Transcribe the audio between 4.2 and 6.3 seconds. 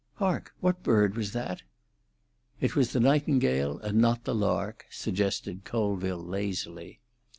the lark,'" suggested Colville